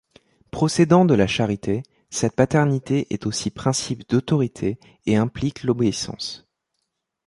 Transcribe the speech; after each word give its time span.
Procédant 0.49 1.05
de 1.05 1.13
la 1.13 1.27
charité, 1.27 1.83
cette 2.09 2.35
paternité 2.35 3.05
est 3.11 3.27
aussi 3.27 3.51
principe 3.51 4.09
d’autorité 4.09 4.79
et 5.05 5.15
implique 5.15 5.61
l’obéissance. 5.61 6.47